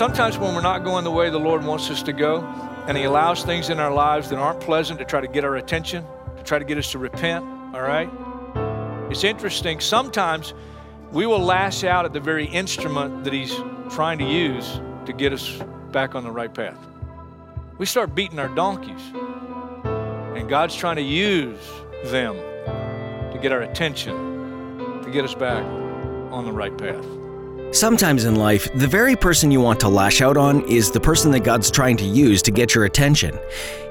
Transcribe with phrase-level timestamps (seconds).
[0.00, 2.40] Sometimes when we're not going the way the Lord wants us to go,
[2.86, 5.56] and He allows things in our lives that aren't pleasant to try to get our
[5.56, 6.06] attention,
[6.38, 8.08] to try to get us to repent, all right?
[9.10, 9.78] It's interesting.
[9.78, 10.54] Sometimes
[11.12, 13.54] we will lash out at the very instrument that He's
[13.90, 15.60] trying to use to get us
[15.92, 16.78] back on the right path.
[17.76, 19.02] We start beating our donkeys,
[19.84, 21.60] and God's trying to use
[22.06, 25.62] them to get our attention, to get us back
[26.32, 27.19] on the right path.
[27.72, 31.30] Sometimes in life, the very person you want to lash out on is the person
[31.30, 33.38] that God's trying to use to get your attention.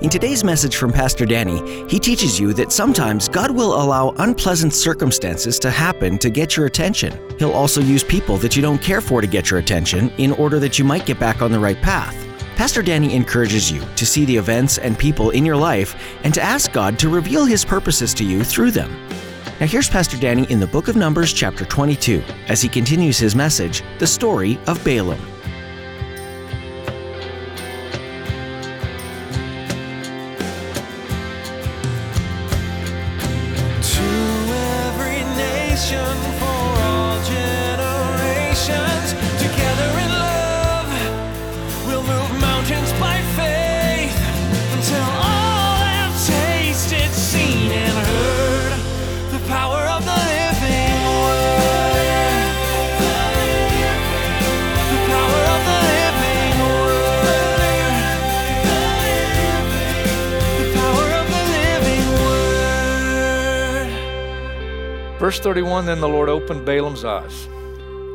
[0.02, 4.73] In today's message from Pastor Danny, he teaches you that sometimes God will allow unpleasant
[4.73, 7.18] circumstances to happen to get your attention.
[7.40, 10.59] He'll also use people that you don't care for to get your attention in order
[10.59, 12.28] that you might get back on the right path.
[12.58, 16.42] Pastor Danny encourages you to see the events and people in your life and to
[16.42, 18.94] ask God to reveal his purposes to you through them.
[19.60, 23.36] Now, here's Pastor Danny in the book of Numbers, chapter 22, as he continues his
[23.36, 25.20] message, The Story of Balaam.
[65.29, 67.47] Verse 31 Then the Lord opened Balaam's eyes,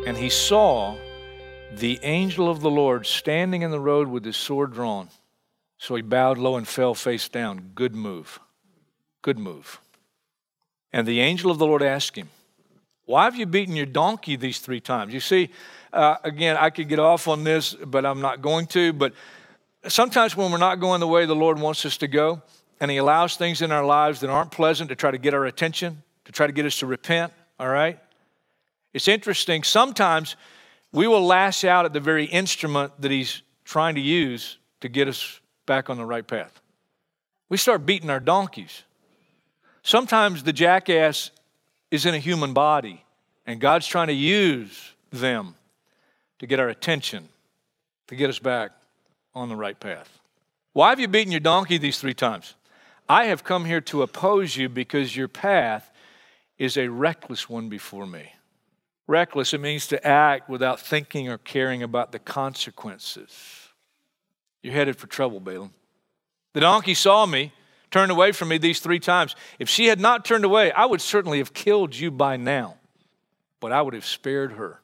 [0.05, 0.97] and he saw
[1.71, 5.09] the angel of the Lord standing in the road with his sword drawn.
[5.79, 7.71] So he bowed low and fell face down.
[7.77, 8.41] Good move.
[9.23, 9.81] Good move.
[10.93, 12.31] And the angel of the Lord asked him,
[13.05, 15.15] Why have you beaten your donkey these three times?
[15.15, 15.51] You see,
[15.93, 18.93] uh, again, I could get off on this, but I'm not going to.
[18.93, 19.13] But
[19.87, 22.43] sometimes when we're not going the way the Lord wants us to go,
[22.81, 25.47] and He allows things in our lives that aren't pleasant to try to get our
[25.47, 27.99] attention, to try to get us to repent, all right?
[28.93, 29.63] It's interesting.
[29.63, 30.37] Sometimes
[30.93, 35.09] we will lash out at the very instrument that He's trying to use to get
[35.09, 36.61] us back on the right path.
[37.49, 38.83] We start beating our donkeys.
[39.83, 41.31] Sometimes the jackass
[41.91, 43.05] is in a human body,
[43.47, 45.55] and God's trying to use them
[46.39, 47.29] to get our attention,
[48.09, 48.73] to get us back
[49.35, 50.19] on the right path.
[50.73, 52.55] Why have you beaten your donkey these three times?
[53.09, 55.91] I have come here to oppose you because your path
[56.59, 58.33] is a reckless one before me.
[59.07, 63.33] Reckless, it means to act without thinking or caring about the consequences.
[64.63, 65.73] You're headed for trouble, Balaam.
[66.55, 67.53] The donkey saw me,
[67.91, 69.37] turned away from me these three times.
[69.59, 72.77] If she had not turned away, I would certainly have killed you by now,
[73.61, 74.81] but I would have spared her.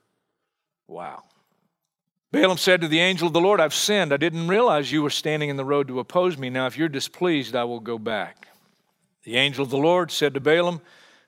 [0.87, 1.23] Wow.
[2.33, 4.13] Balaam said to the angel of the Lord, I've sinned.
[4.13, 6.51] I didn't realize you were standing in the road to oppose me.
[6.51, 8.49] Now, if you're displeased, I will go back.
[9.25, 10.81] The angel of the Lord said to Balaam,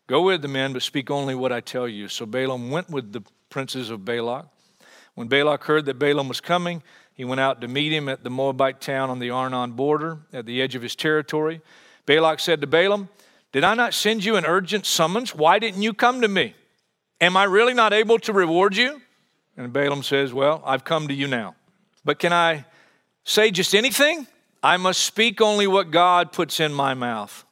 [0.06, 2.08] Go with the men, but speak only what I tell you.
[2.08, 4.46] So Balaam went with the princes of Balak.
[5.14, 6.82] When Balak heard that Balaam was coming,
[7.14, 10.46] he went out to meet him at the Moabite town on the Arnon border, at
[10.46, 11.60] the edge of his territory.
[12.06, 13.08] Balak said to Balaam,
[13.52, 15.34] Did I not send you an urgent summons?
[15.34, 16.54] Why didn't you come to me?
[17.20, 19.00] Am I really not able to reward you?
[19.56, 21.54] And Balaam says, Well, I've come to you now.
[22.04, 22.64] But can I
[23.24, 24.26] say just anything?
[24.62, 27.44] I must speak only what God puts in my mouth.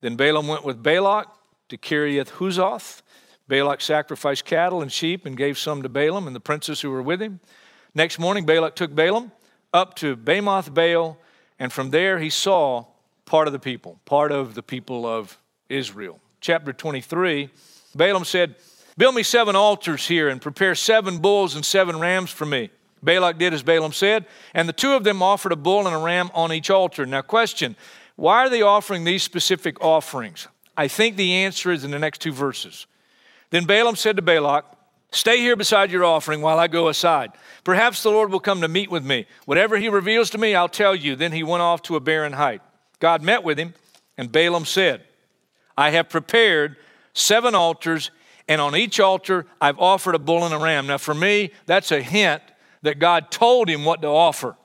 [0.00, 1.28] Then Balaam went with Balak
[1.70, 3.02] to Kiriath Huzoth.
[3.48, 7.02] Balak sacrificed cattle and sheep and gave some to Balaam and the princes who were
[7.02, 7.40] with him.
[7.94, 9.32] Next morning, Balak took Balaam
[9.72, 11.18] up to Bamoth Baal,
[11.58, 12.84] and from there he saw
[13.24, 15.36] part of the people, part of the people of
[15.68, 16.20] Israel.
[16.40, 17.50] Chapter 23,
[17.94, 18.54] Balaam said,
[18.96, 22.70] Build me seven altars here and prepare seven bulls and seven rams for me.
[23.02, 25.98] Balak did as Balaam said, and the two of them offered a bull and a
[25.98, 27.06] ram on each altar.
[27.06, 27.76] Now, question
[28.16, 30.46] why are they offering these specific offerings?
[30.76, 32.86] I think the answer is in the next two verses.
[33.50, 34.64] Then Balaam said to Balak,
[35.12, 37.32] Stay here beside your offering while I go aside.
[37.64, 39.26] Perhaps the Lord will come to meet with me.
[39.44, 41.16] Whatever he reveals to me, I'll tell you.
[41.16, 42.62] Then he went off to a barren height.
[43.00, 43.74] God met with him,
[44.16, 45.02] and Balaam said,
[45.76, 46.76] I have prepared
[47.12, 48.10] seven altars,
[48.46, 50.86] and on each altar I've offered a bull and a ram.
[50.86, 52.42] Now, for me, that's a hint
[52.82, 54.56] that God told him what to offer.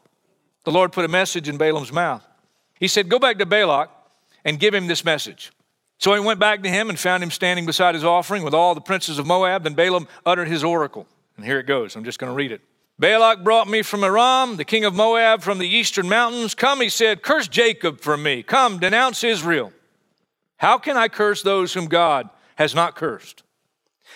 [0.63, 2.25] The Lord put a message in Balaam's mouth.
[2.79, 3.89] He said, Go back to Balak
[4.43, 5.51] and give him this message.
[5.97, 8.75] So he went back to him and found him standing beside his offering with all
[8.75, 9.63] the princes of Moab.
[9.63, 11.07] Then Balaam uttered his oracle.
[11.37, 11.95] And here it goes.
[11.95, 12.61] I'm just going to read it.
[12.97, 16.55] Balak brought me from Aram, the king of Moab, from the eastern mountains.
[16.55, 18.41] Come, he said, curse Jacob for me.
[18.41, 19.73] Come, denounce Israel.
[20.57, 23.43] How can I curse those whom God has not cursed?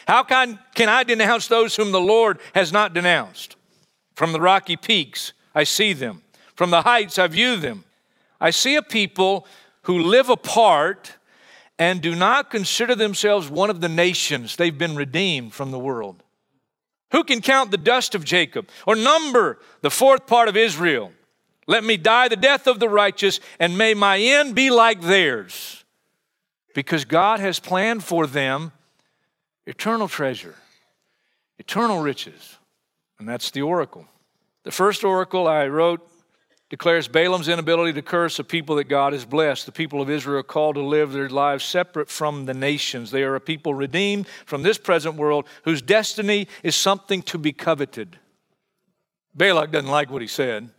[0.07, 3.57] How can, can I denounce those whom the Lord has not denounced?
[4.15, 6.21] From the rocky peaks, I see them.
[6.55, 7.83] From the heights, I view them.
[8.39, 9.45] I see a people
[9.83, 11.15] who live apart
[11.79, 14.57] and do not consider themselves one of the nations.
[14.57, 16.21] They've been redeemed from the world.
[17.13, 21.11] Who can count the dust of Jacob or number the fourth part of Israel?
[21.65, 25.85] Let me die the death of the righteous, and may my end be like theirs.
[26.75, 28.73] Because God has planned for them
[29.65, 30.55] eternal treasure,
[31.57, 32.57] eternal riches.
[33.19, 34.05] And that's the oracle.
[34.63, 36.08] The first oracle I wrote
[36.69, 39.65] declares Balaam's inability to curse a people that God has blessed.
[39.65, 43.09] The people of Israel are called to live their lives separate from the nations.
[43.09, 47.51] They are a people redeemed from this present world whose destiny is something to be
[47.51, 48.19] coveted.
[49.33, 50.69] Balak doesn't like what he said.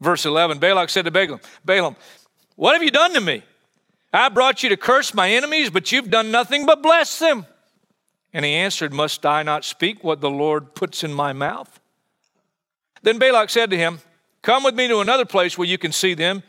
[0.00, 1.96] Verse 11 Balak said to Balaam, Balaam,
[2.56, 3.42] what have you done to me?
[4.12, 7.46] I brought you to curse my enemies, but you've done nothing but bless them.
[8.32, 11.78] And he answered, Must I not speak what the Lord puts in my mouth?
[13.02, 14.00] Then Balak said to him,
[14.42, 16.42] Come with me to another place where you can see them.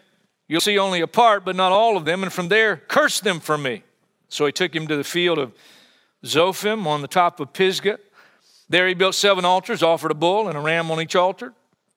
[0.47, 3.39] You'll see only a part, but not all of them, and from there curse them
[3.39, 3.83] for me.
[4.29, 5.53] So he took him to the field of
[6.23, 7.99] Zophim on the top of Pisgah.
[8.67, 11.53] There he built seven altars, offered a bull and a ram on each altar.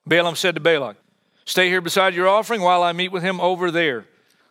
[0.06, 0.96] Balaam said to Balak,
[1.44, 4.06] Stay here beside your offering while I meet with him over there.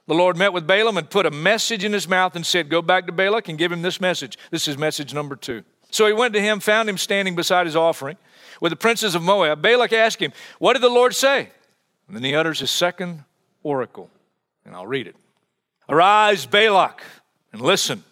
[0.07, 2.81] The Lord met with Balaam and put a message in his mouth and said, Go
[2.81, 4.37] back to Balak and give him this message.
[4.51, 5.63] This is message number two.
[5.89, 8.17] So he went to him, found him standing beside his offering
[8.61, 9.61] with the princes of Moab.
[9.61, 11.49] Balak asked him, What did the Lord say?
[12.07, 13.25] And then he utters his second
[13.63, 14.09] oracle,
[14.63, 15.17] and I'll read it.
[15.89, 17.03] Arise, Balak,
[17.51, 18.05] and listen.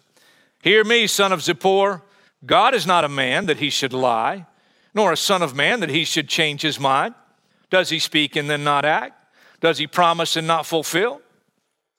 [0.60, 2.02] Hear me, son of Zippor.
[2.44, 4.46] God is not a man that he should lie,
[4.92, 7.14] nor a son of man that he should change his mind.
[7.70, 9.14] Does he speak and then not act?
[9.60, 11.22] Does he promise and not fulfill?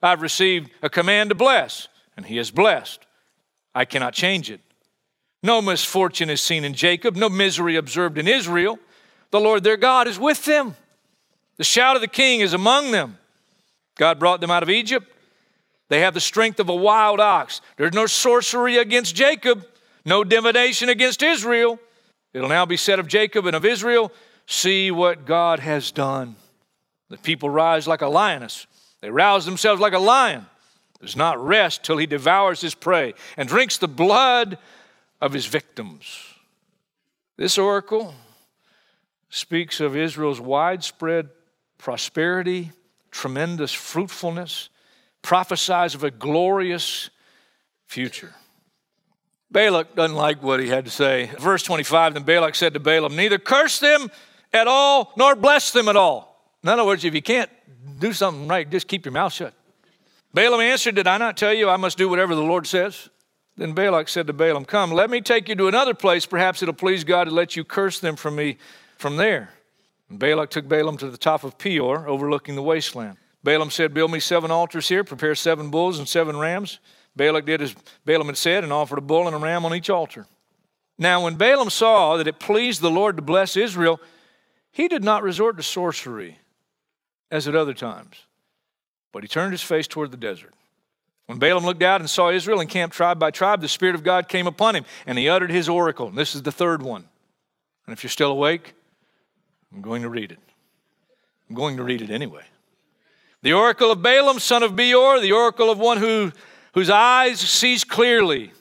[0.04, 1.88] I've received a command to bless,
[2.18, 3.06] and he has blessed.
[3.74, 4.60] I cannot change it.
[5.44, 8.80] No misfortune is seen in Jacob, no misery observed in Israel.
[9.32, 10.76] The Lord their God is with them.
[11.58, 13.18] The shout of the king is among them.
[13.98, 15.12] God brought them out of Egypt.
[15.90, 17.62] They have the strength of a wild ox.
[17.78, 19.66] There's no sorcery against Jacob,
[20.06, 21.80] no divination against Israel.
[22.34, 24.12] It'll now be said of Jacob and of Israel,
[24.46, 26.36] see what God has done.
[27.10, 28.68] The people rise like a lioness
[29.02, 30.46] they rouse themselves like a lion,
[31.02, 34.60] does not rest till he devours his prey and drinks the blood
[35.22, 36.34] of his victims.
[37.38, 38.14] This oracle
[39.30, 41.30] speaks of Israel's widespread
[41.78, 42.72] prosperity,
[43.12, 44.70] tremendous fruitfulness,
[45.22, 47.10] prophesies of a glorious
[47.86, 48.34] future.
[49.52, 51.30] Balak doesn't like what he had to say.
[51.40, 54.10] Verse 25 Then Balak said to Balaam, Neither curse them
[54.54, 56.54] at all, nor bless them at all.
[56.64, 57.50] In other words, if you can't
[58.00, 59.54] do something right, just keep your mouth shut.
[60.34, 63.10] Balaam answered, Did I not tell you I must do whatever the Lord says?
[63.58, 66.26] Then Balak said to Balaam, Come, let me take you to another place.
[66.26, 68.58] Perhaps it'll please God to let you curse them from me
[68.98, 69.50] from there.
[70.10, 73.18] And Balak took Balaam to the top of Peor, overlooking the wasteland.
[73.44, 76.80] Balaam said, Build me seven altars here, prepare seven bulls and seven rams.
[77.16, 79.90] Balak did as Balaam had said and offered a bull and a ram on each
[79.90, 80.26] altar.
[80.98, 84.00] Now, when Balaam saw that it pleased the Lord to bless Israel,
[84.72, 86.38] he did not resort to sorcery
[87.30, 88.26] as at other times.
[89.12, 90.54] But he turned his face toward the desert.
[91.32, 94.28] When Balaam looked out and saw Israel encamped tribe by tribe, the Spirit of God
[94.28, 96.10] came upon him, and he uttered his oracle.
[96.10, 97.08] And this is the third one.
[97.88, 98.74] And if you're still awake,
[99.72, 100.40] I'm going to read it.
[101.50, 102.44] I'm going to read it anyway.
[103.44, 106.34] The oracle of Balaam, son of Beor, the oracle of one who,
[106.74, 108.52] whose eyes sees clearly,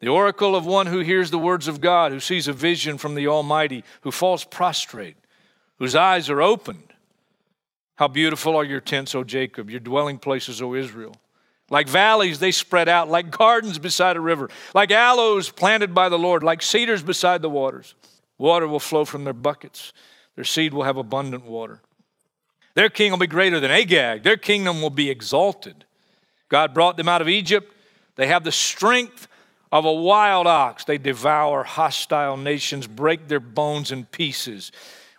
[0.00, 3.14] the oracle of one who hears the words of God, who sees a vision from
[3.14, 5.16] the Almighty, who falls prostrate,
[5.78, 6.92] whose eyes are opened
[7.94, 11.14] how beautiful are your tents, O Jacob, your dwelling places, O Israel.
[11.72, 16.18] Like valleys, they spread out, like gardens beside a river, like aloes planted by the
[16.18, 17.94] Lord, like cedars beside the waters.
[18.36, 19.94] Water will flow from their buckets,
[20.36, 21.80] their seed will have abundant water.
[22.74, 25.86] Their king will be greater than Agag, their kingdom will be exalted.
[26.50, 27.74] God brought them out of Egypt.
[28.16, 29.26] They have the strength
[29.72, 30.84] of a wild ox.
[30.84, 34.72] They devour hostile nations, break their bones in pieces.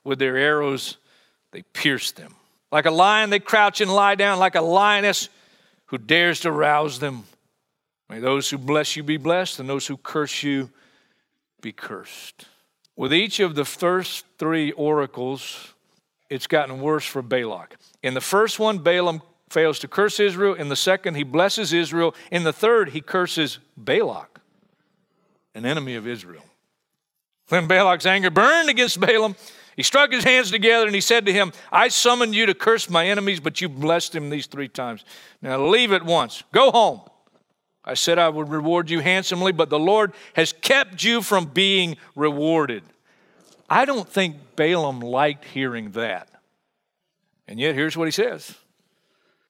[0.04, 0.98] With their arrows,
[1.50, 2.36] they pierce them.
[2.72, 5.30] Like a lion, they crouch and lie down, like a lioness
[5.94, 7.24] who dares to rouse them.
[8.10, 10.72] May those who bless you be blessed, and those who curse you
[11.62, 12.48] be cursed.
[12.96, 15.76] With each of the first three oracles,
[16.32, 17.76] it's gotten worse for Balak.
[18.02, 19.22] In the first one, Balaam
[19.52, 20.56] fails to curse Israel.
[20.56, 22.16] In the second, he blesses Israel.
[22.32, 24.40] In the third, he curses Balak,
[25.54, 26.44] an enemy of Israel.
[27.50, 29.36] Then Balak's anger burned against Balaam,
[29.76, 32.90] he struck his hands together and he said to him, I summoned you to curse
[32.90, 35.04] my enemies, but you blessed him these three times.
[35.42, 36.44] Now leave at once.
[36.52, 37.02] Go home.
[37.86, 41.98] I said I would reward you handsomely, but the Lord has kept you from being
[42.16, 42.84] rewarded.
[43.70, 46.30] I don't think Balaam liked hearing that.
[47.48, 48.56] And yet, here's what he says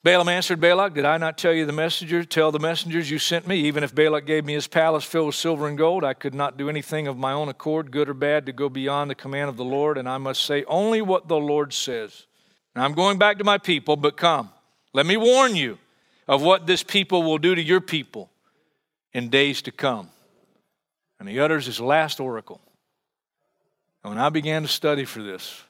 [0.03, 2.25] Balaam answered Balak, Did I not tell you the messenger?
[2.25, 3.61] Tell the messengers you sent me.
[3.61, 6.57] Even if Balak gave me his palace filled with silver and gold, I could not
[6.57, 9.55] do anything of my own accord, good or bad, to go beyond the command of
[9.55, 12.25] the Lord, and I must say only what the Lord says.
[12.75, 14.49] Now I'm going back to my people, but come,
[14.91, 15.77] let me warn you
[16.27, 18.29] of what this people will do to your people
[19.13, 20.09] in days to come.
[21.17, 22.59] And he utters his last oracle.
[24.03, 25.63] And when I began to study for this,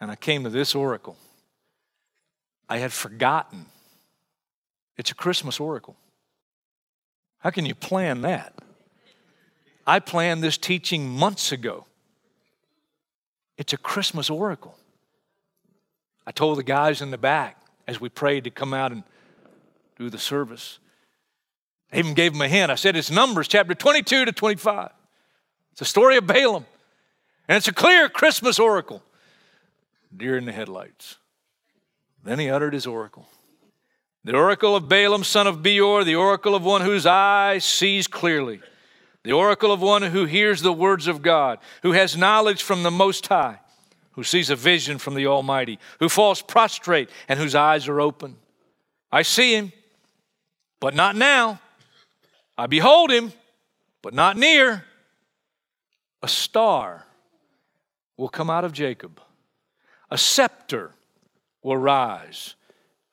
[0.00, 1.18] and I came to this oracle,
[2.68, 3.66] I had forgotten.
[4.96, 5.96] It's a Christmas oracle.
[7.38, 8.54] How can you plan that?
[9.86, 11.86] I planned this teaching months ago.
[13.58, 14.76] It's a Christmas oracle.
[16.26, 19.02] I told the guys in the back as we prayed to come out and
[19.98, 20.78] do the service.
[21.92, 22.72] I even gave them a hint.
[22.72, 24.90] I said it's Numbers chapter 22 to 25.
[25.72, 26.64] It's a story of Balaam.
[27.46, 29.02] And it's a clear Christmas oracle.
[30.16, 31.18] Deer in the headlights.
[32.24, 33.28] Then he uttered his oracle.
[34.24, 38.60] The oracle of Balaam, son of Beor, the oracle of one whose eye sees clearly,
[39.22, 42.90] the oracle of one who hears the words of God, who has knowledge from the
[42.90, 43.60] Most High,
[44.12, 48.36] who sees a vision from the Almighty, who falls prostrate and whose eyes are open.
[49.12, 49.72] I see him,
[50.80, 51.60] but not now.
[52.56, 53.32] I behold him,
[54.00, 54.84] but not near.
[56.22, 57.04] A star
[58.16, 59.20] will come out of Jacob,
[60.10, 60.92] a scepter
[61.64, 62.54] will rise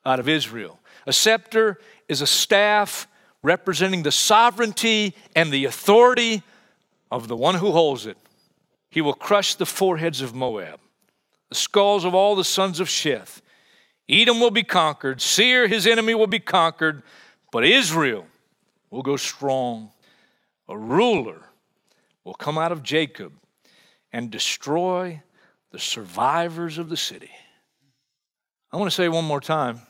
[0.06, 0.78] out of Israel.
[1.06, 3.08] A scepter is a staff
[3.42, 6.42] representing the sovereignty and the authority
[7.10, 8.16] of the one who holds it.
[8.88, 10.78] He will crush the foreheads of Moab,
[11.48, 13.40] the skulls of all the sons of Sheth.
[14.08, 17.02] Edom will be conquered, Seir, his enemy, will be conquered,
[17.50, 18.26] but Israel
[18.90, 19.90] will go strong.
[20.68, 21.42] A ruler
[22.24, 23.32] will come out of Jacob
[24.12, 25.22] and destroy
[25.70, 27.30] the survivors of the city.
[28.72, 29.80] I want to say one more time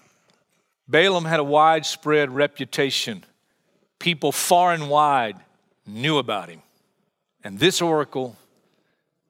[0.88, 3.24] Balaam had a widespread reputation.
[3.98, 5.36] People far and wide
[5.86, 6.60] knew about him.
[7.44, 8.36] And this oracle,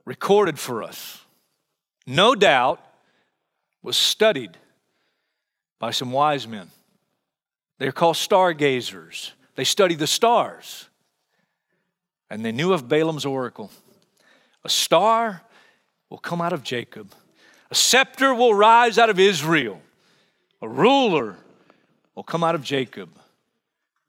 [0.04, 1.25] recorded for us,
[2.06, 2.80] no doubt
[3.82, 4.56] was studied
[5.78, 6.71] by some wise men.
[7.78, 9.32] They're called stargazers.
[9.56, 10.88] They study the stars.
[12.30, 13.71] And they knew of Balaam's oracle.
[14.64, 15.42] A star
[16.09, 17.12] will come out of Jacob
[17.73, 19.81] a scepter will rise out of Israel.
[20.61, 21.38] A ruler
[22.14, 23.09] will come out of Jacob.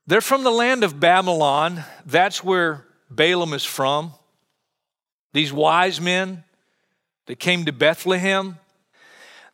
[0.05, 1.85] They're from the land of Babylon.
[2.05, 4.11] That's where Balaam is from.
[5.31, 6.43] These wise men
[7.27, 8.57] that came to Bethlehem.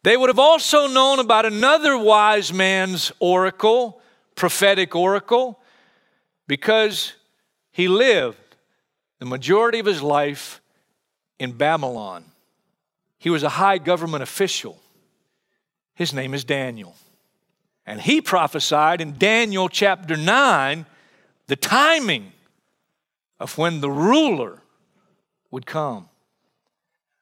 [0.02, 4.02] They would have also known about another wise man's oracle,
[4.34, 5.60] prophetic oracle,
[6.48, 7.14] because
[7.72, 8.56] he lived
[9.20, 10.62] the majority of his life
[11.38, 12.26] in Babylon.
[13.20, 14.80] He was a high government official.
[15.94, 16.96] His name is Daniel.
[17.86, 20.86] And he prophesied in Daniel chapter 9
[21.48, 22.32] the timing
[23.40, 24.62] of when the ruler
[25.52, 26.08] would come.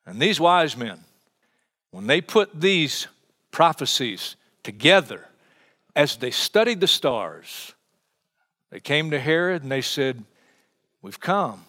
[0.05, 0.99] And these wise men,
[1.91, 3.07] when they put these
[3.51, 5.25] prophecies together,
[5.95, 7.73] as they studied the stars,
[8.69, 10.23] they came to Herod and they said,
[11.01, 11.65] We've come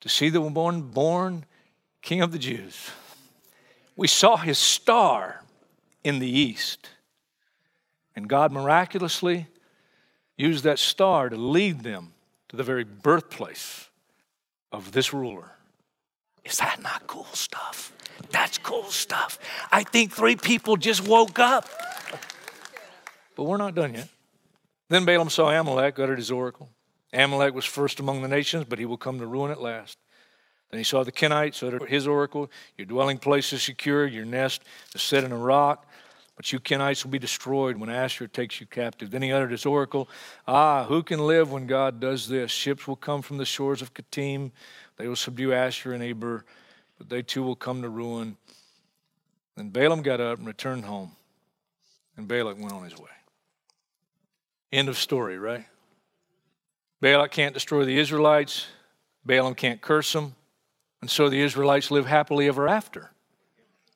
[0.00, 1.44] to see the born, born
[2.00, 2.90] King of the Jews
[3.98, 5.42] we saw his star
[6.04, 6.88] in the east.
[8.14, 9.48] And God miraculously
[10.36, 12.12] used that star to lead them
[12.48, 13.88] to the very birthplace
[14.70, 15.50] of this ruler.
[16.44, 17.92] Is that not cool stuff?
[18.30, 19.36] That's cool stuff.
[19.72, 21.68] I think three people just woke up.
[23.34, 24.08] But we're not done yet.
[24.88, 26.70] Then Balaam saw Amalek, uttered his oracle.
[27.12, 29.98] Amalek was first among the nations, but he will come to ruin at last.
[30.70, 34.62] Then he saw the Kenites uttered his oracle Your dwelling place is secure, your nest
[34.94, 35.86] is set in a rock.
[36.36, 39.10] But you Kenites will be destroyed when Asher takes you captive.
[39.10, 40.08] Then he uttered his oracle
[40.46, 42.52] Ah, who can live when God does this?
[42.52, 44.52] Ships will come from the shores of Kittim.
[44.98, 46.44] They will subdue Asher and Eber,
[46.96, 48.36] but they too will come to ruin.
[49.56, 51.10] Then Balaam got up and returned home,
[52.16, 53.10] and Balak went on his way.
[54.70, 55.64] End of story, right?
[57.00, 58.66] Balak can't destroy the Israelites.
[59.24, 60.36] Balaam can't curse them.
[61.00, 63.12] And so the Israelites live happily ever after.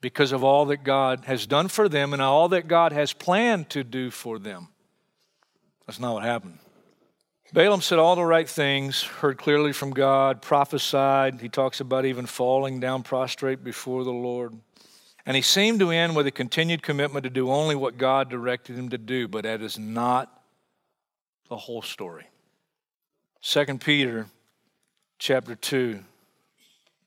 [0.02, 3.70] because of all that God has done for them and all that God has planned
[3.70, 4.68] to do for them.
[5.86, 6.58] That's not what happened.
[7.54, 11.40] Balaam said all the right things, heard clearly from God, prophesied.
[11.40, 14.54] He talks about even falling down prostrate before the Lord.
[15.24, 18.76] And he seemed to end with a continued commitment to do only what God directed
[18.76, 20.42] him to do, but that is not
[21.48, 22.26] the whole story.
[23.42, 24.26] 2 Peter
[25.18, 26.00] chapter 2,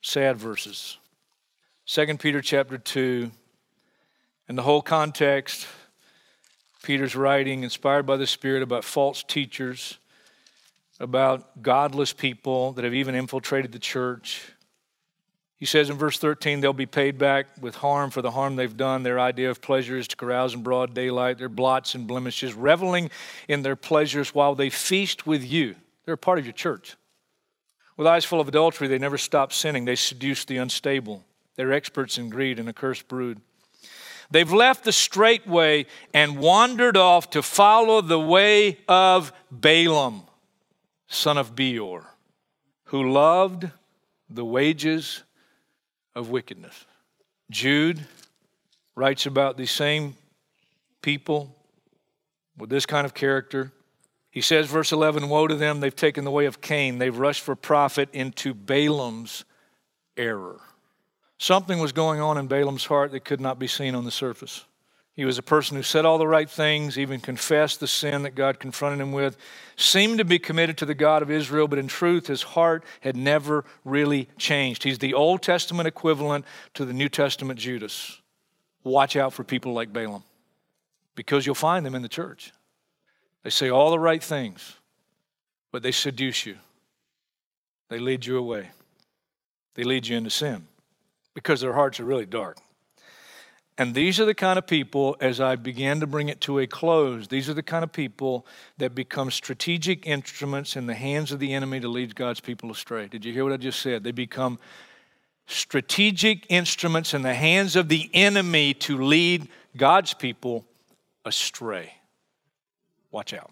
[0.06, 0.98] sad verses.
[1.88, 3.32] 2 Peter chapter 2,
[4.48, 5.66] and the whole context,
[6.84, 9.98] Peter's writing, inspired by the Spirit, about false teachers,
[11.00, 14.44] about godless people that have even infiltrated the church.
[15.58, 18.78] He says in verse 13, they'll be paid back with harm for the harm they've
[18.78, 19.02] done.
[19.02, 23.10] Their idea of pleasure is to carouse in broad daylight, their blots and blemishes, reveling
[23.48, 25.76] in their pleasures while they feast with you.
[26.06, 26.96] They're a part of your church.
[27.98, 29.86] With eyes full of adultery, they never stop sinning.
[29.86, 31.24] They seduce the unstable.
[31.56, 33.40] They're experts in greed and a cursed brood.
[34.32, 40.24] They've left the straight way and wandered off to follow the way of Balaam,
[41.08, 42.06] son of Beor,
[42.86, 43.70] who loved
[44.30, 45.24] the wages
[46.16, 46.86] of wickedness.
[47.52, 48.06] Jude
[48.96, 50.16] writes about these same
[51.02, 51.56] people
[52.58, 53.72] with this kind of character.
[54.36, 56.98] He says, verse 11 Woe to them, they've taken the way of Cain.
[56.98, 59.46] They've rushed for profit into Balaam's
[60.18, 60.60] error.
[61.38, 64.66] Something was going on in Balaam's heart that could not be seen on the surface.
[65.14, 68.36] He was a person who said all the right things, even confessed the sin that
[68.36, 69.38] God confronted him with,
[69.78, 73.16] seemed to be committed to the God of Israel, but in truth, his heart had
[73.16, 74.84] never really changed.
[74.84, 78.20] He's the Old Testament equivalent to the New Testament Judas.
[78.84, 80.24] Watch out for people like Balaam
[81.16, 82.52] because you'll find them in the church.
[83.46, 84.74] They say all the right things,
[85.72, 86.58] but they seduce you,
[87.90, 88.72] they lead you away,
[89.76, 90.66] they lead you into sin
[91.36, 92.58] because their hearts are really dark.
[93.78, 96.66] And these are the kind of people, as I began to bring it to a
[96.66, 98.48] close, these are the kind of people
[98.80, 103.08] that become strategic instruments in the hands of the enemy to lead God's people astray.
[103.08, 104.04] Did you hear what I just said?
[104.04, 104.58] They become
[105.46, 110.66] strategic instruments in the hands of the enemy to lead God's people
[111.26, 111.94] astray.
[113.16, 113.52] Watch out.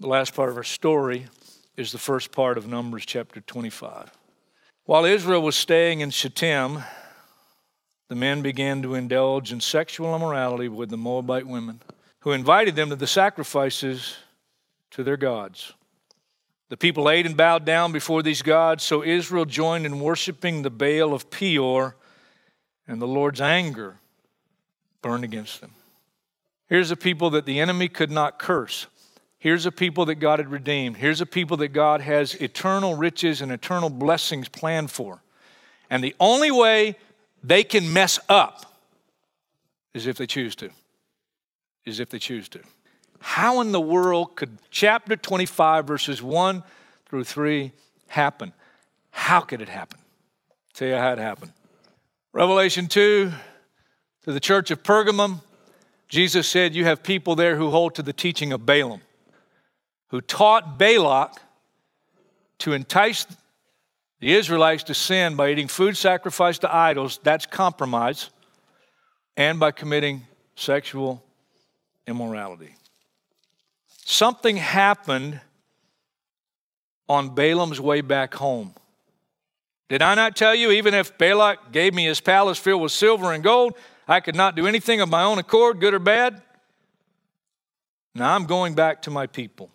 [0.00, 1.28] The last part of our story
[1.76, 4.10] is the first part of Numbers chapter 25.
[4.84, 6.82] While Israel was staying in Shittim,
[8.08, 11.80] the men began to indulge in sexual immorality with the Moabite women,
[12.22, 14.16] who invited them to the sacrifices
[14.90, 15.72] to their gods.
[16.68, 20.68] The people ate and bowed down before these gods, so Israel joined in worshiping the
[20.68, 21.94] Baal of Peor,
[22.88, 24.00] and the Lord's anger
[25.00, 25.74] burned against them.
[26.70, 28.86] Here's a people that the enemy could not curse.
[29.38, 30.98] Here's a people that God had redeemed.
[30.98, 35.20] Here's a people that God has eternal riches and eternal blessings planned for.
[35.90, 36.96] And the only way
[37.42, 38.72] they can mess up
[39.94, 40.70] is if they choose to.
[41.84, 42.60] Is if they choose to.
[43.18, 46.62] How in the world could chapter 25, verses 1
[47.06, 47.72] through 3
[48.06, 48.52] happen?
[49.10, 49.98] How could it happen?
[50.50, 51.52] I'll tell you how it happened.
[52.32, 53.32] Revelation 2,
[54.24, 55.40] to the church of Pergamum,
[56.10, 59.00] Jesus said, You have people there who hold to the teaching of Balaam,
[60.08, 61.40] who taught Balak
[62.58, 63.26] to entice
[64.18, 68.28] the Israelites to sin by eating food sacrificed to idols, that's compromise,
[69.36, 71.22] and by committing sexual
[72.06, 72.74] immorality.
[74.04, 75.40] Something happened
[77.08, 78.74] on Balaam's way back home.
[79.88, 83.32] Did I not tell you, even if Balak gave me his palace filled with silver
[83.32, 83.74] and gold,
[84.10, 86.42] I could not do anything of my own accord, good or bad?
[88.12, 89.70] Now I'm going back to my people.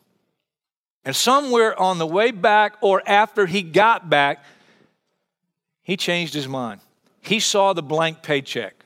[1.06, 4.44] And somewhere on the way back or after he got back,
[5.84, 6.82] he changed his mind.
[7.22, 8.84] He saw the blank paycheck.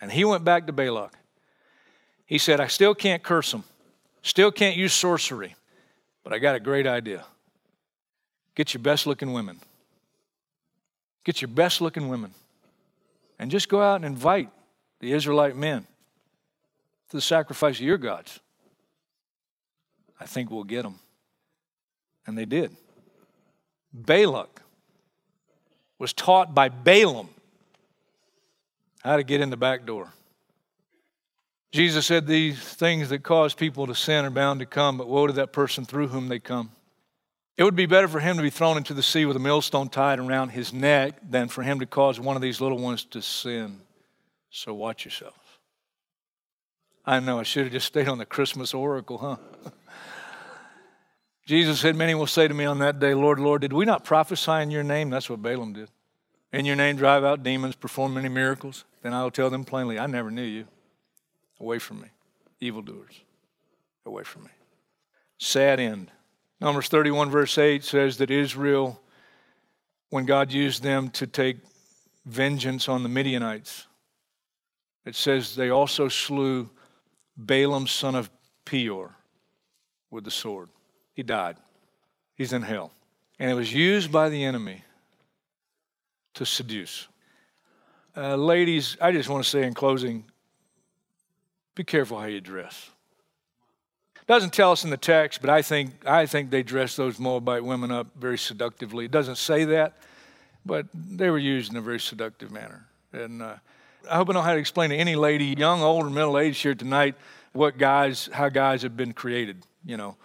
[0.00, 1.12] And he went back to Balak.
[2.24, 3.64] He said, I still can't curse him,
[4.22, 5.56] still can't use sorcery,
[6.22, 7.26] but I got a great idea.
[8.54, 9.60] Get your best looking women.
[11.22, 12.32] Get your best looking women.
[13.38, 14.50] And just go out and invite
[15.00, 15.86] the Israelite men
[17.10, 18.40] to the sacrifice of your gods.
[20.20, 20.98] I think we'll get them.
[22.26, 22.76] And they did.
[23.92, 24.62] Balak
[25.98, 27.28] was taught by Balaam
[29.02, 30.08] how to get in the back door.
[31.72, 35.26] Jesus said these things that cause people to sin are bound to come, but woe
[35.26, 36.70] to that person through whom they come.
[37.56, 39.88] It would be better for him to be thrown into the sea with a millstone
[39.88, 43.22] tied around his neck than for him to cause one of these little ones to
[43.22, 43.80] sin.
[44.50, 45.38] So watch yourselves.
[47.06, 49.36] I know I should have just stayed on the Christmas oracle, huh?
[51.46, 54.04] Jesus said, Many will say to me on that day, Lord, Lord, did we not
[54.04, 55.10] prophesy in your name?
[55.10, 55.90] That's what Balaam did.
[56.52, 59.98] in your name drive out demons, perform many miracles, then I will tell them plainly,
[59.98, 60.66] I never knew you.
[61.60, 62.08] Away from me,
[62.60, 63.20] evildoers.
[64.06, 64.50] Away from me.
[65.38, 66.10] Sad end.
[66.64, 68.98] Numbers 31, verse 8 says that Israel,
[70.08, 71.58] when God used them to take
[72.24, 73.86] vengeance on the Midianites,
[75.04, 76.70] it says they also slew
[77.36, 78.30] Balaam, son of
[78.64, 79.14] Peor,
[80.10, 80.70] with the sword.
[81.12, 81.58] He died.
[82.34, 82.92] He's in hell.
[83.38, 84.84] And it was used by the enemy
[86.32, 87.08] to seduce.
[88.16, 90.24] Uh, ladies, I just want to say in closing
[91.74, 92.88] be careful how you dress.
[94.26, 97.62] Doesn't tell us in the text, but I think, I think they dressed those Moabite
[97.62, 99.04] women up very seductively.
[99.04, 99.98] It doesn't say that,
[100.64, 102.86] but they were used in a very seductive manner.
[103.12, 103.56] And uh,
[104.10, 106.62] I hope I know how to explain to any lady, young, old, or middle aged
[106.62, 107.16] here tonight,
[107.52, 109.62] what guys, how guys have been created.
[109.84, 110.16] You know,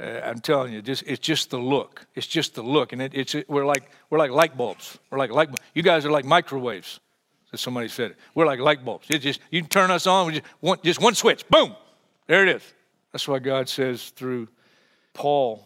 [0.00, 2.06] uh, I'm telling you, just it's just the look.
[2.14, 4.98] It's just the look, and it, it's it, we're like we're like light bulbs.
[5.10, 5.50] We're like light.
[5.74, 7.00] You guys are like microwaves.
[7.52, 8.16] As somebody said it.
[8.34, 9.06] We're like light bulbs.
[9.10, 11.76] It just you turn us on, we just one, just one switch, boom,
[12.26, 12.62] there it is.
[13.14, 14.48] That's why God says through
[15.12, 15.64] Paul,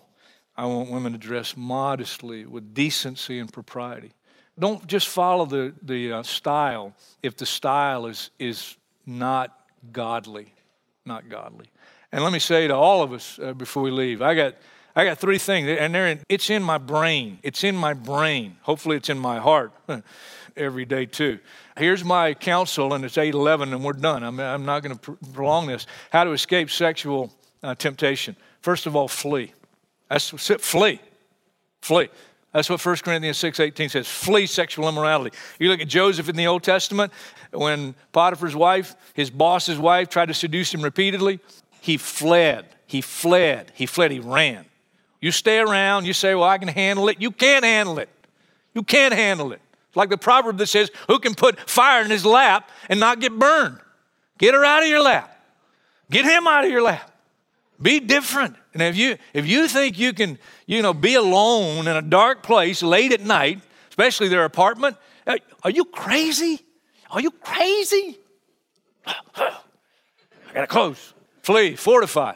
[0.54, 4.12] I want women to dress modestly with decency and propriety.
[4.58, 9.58] Don't just follow the, the uh, style if the style is, is not
[9.92, 10.52] godly.
[11.06, 11.70] Not godly.
[12.12, 14.54] And let me say to all of us uh, before we leave, I got,
[14.94, 17.38] I got three things, and they're in, it's in my brain.
[17.42, 18.58] It's in my brain.
[18.60, 19.72] Hopefully, it's in my heart
[20.54, 21.38] every day, too.
[21.78, 24.22] Here's my counsel, and it's 811, and we're done.
[24.22, 25.86] I'm, I'm not going to pr- prolong this.
[26.12, 28.36] How to escape sexual uh, temptation.
[28.60, 29.52] First of all, flee.
[30.08, 31.00] That's flee.
[31.80, 32.08] Flee.
[32.52, 34.08] That's what 1 Corinthians 6:18 says.
[34.08, 35.36] Flee sexual immorality.
[35.58, 37.12] You look at Joseph in the Old Testament,
[37.52, 41.40] when Potiphar's wife, his boss's wife, tried to seduce him repeatedly,
[41.80, 42.66] he fled.
[42.86, 43.70] He fled.
[43.74, 44.10] He fled.
[44.10, 44.64] He ran.
[45.20, 47.20] You stay around, you say, Well, I can handle it.
[47.20, 48.08] You can't handle it.
[48.74, 49.60] You can't handle it.
[49.88, 53.20] It's like the proverb that says, Who can put fire in his lap and not
[53.20, 53.78] get burned?
[54.38, 55.34] Get her out of your lap.
[56.10, 57.10] Get him out of your lap.
[57.80, 58.56] Be different.
[58.74, 62.42] And if you if you think you can, you know, be alone in a dark
[62.42, 66.60] place late at night, especially their apartment, uh, are you crazy?
[67.10, 68.18] Are you crazy?
[69.06, 69.52] I
[70.54, 71.14] gotta close.
[71.42, 72.34] Flee, fortify.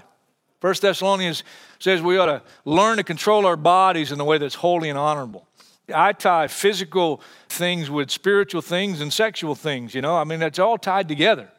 [0.60, 1.42] First Thessalonians
[1.80, 4.98] says we ought to learn to control our bodies in a way that's holy and
[4.98, 5.48] honorable.
[5.92, 10.16] I tie physical things with spiritual things and sexual things, you know.
[10.16, 11.50] I mean, it's all tied together.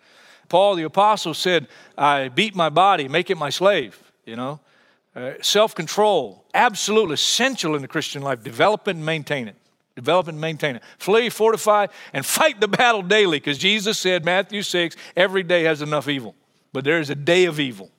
[0.50, 4.60] Paul the Apostle said, I beat my body, make it my slave, you know.
[5.16, 8.44] Uh, Self control, absolutely essential in the Christian life.
[8.44, 9.56] Develop and maintain it.
[9.96, 10.84] Develop and maintain it.
[10.98, 15.84] Flee, fortify, and fight the battle daily because Jesus said, Matthew 6, every day has
[15.84, 16.36] enough evil.
[16.72, 17.92] But there is a day of evil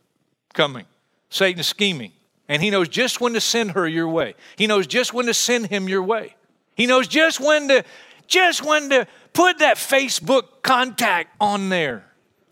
[0.55, 0.87] coming.
[1.31, 2.13] Satan is scheming,
[2.49, 4.35] and he knows just when to send her your way.
[4.57, 6.35] He knows just when to send him your way.
[6.75, 7.85] He knows just when to
[8.27, 12.05] just when to put that Facebook contact on there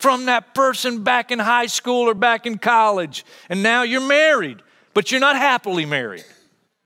[0.03, 3.25] from that person back in high school or back in college.
[3.49, 4.61] And now you're married,
[4.95, 6.25] but you're not happily married,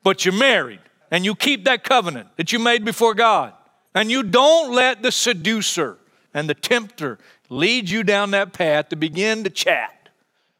[0.02, 0.81] but you're married.
[1.11, 3.55] And you keep that covenant that you made before God.
[3.94, 5.96] And you don't let the seducer
[6.35, 10.11] and the tempter lead you down that path to begin to chat.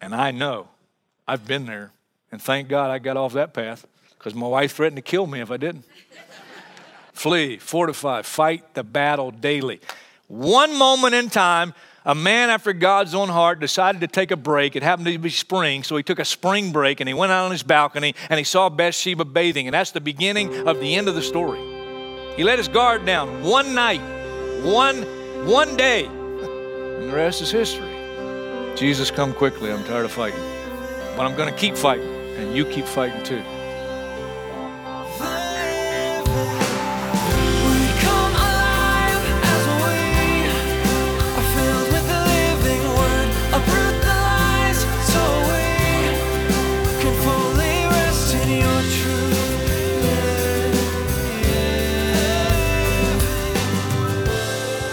[0.01, 0.69] And I know
[1.29, 1.93] I've been there.
[2.33, 3.87] And thank God I got off that path
[4.19, 5.85] because my wife threatened to kill me if I didn't.
[7.13, 9.81] Flee, fortify, fight the battle daily.
[10.29, 11.75] One moment in time,
[12.07, 14.77] a man after God's own heart decided to take a break.
[14.77, 17.45] It happened to be spring, so he took a spring break and he went out
[17.45, 19.67] on his balcony and he saw Bathsheba bathing.
[19.67, 21.59] And that's the beginning of the end of the story.
[22.37, 24.01] He let his guard down one night,
[24.63, 25.03] one,
[25.47, 27.93] one day, and the rest is history.
[28.77, 29.73] Jesus, come quickly.
[29.73, 30.41] I'm tired of fighting.
[31.17, 33.43] But I'm going to keep fighting, and you keep fighting too.